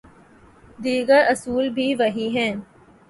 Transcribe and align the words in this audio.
دیگر 0.79 1.25
اصول 1.29 1.69
بھی 1.69 1.93
وہی 1.95 2.27
ہیں۔ 2.37 2.53